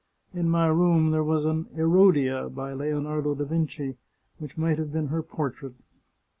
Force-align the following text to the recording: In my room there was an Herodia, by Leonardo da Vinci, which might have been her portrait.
In 0.33 0.49
my 0.49 0.65
room 0.65 1.11
there 1.11 1.23
was 1.23 1.45
an 1.45 1.65
Herodia, 1.75 2.49
by 2.49 2.73
Leonardo 2.73 3.35
da 3.35 3.43
Vinci, 3.43 3.97
which 4.39 4.57
might 4.57 4.79
have 4.79 4.91
been 4.91 5.09
her 5.09 5.21
portrait. 5.21 5.75